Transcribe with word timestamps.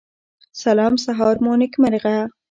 سلام 0.63 0.93
سهار 1.05 1.35
مو 1.43 1.53
نیکمرغه 1.59 2.15